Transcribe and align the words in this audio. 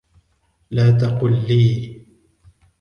لا 0.71 0.91
تقل 0.97 1.33
لي. 1.47 1.95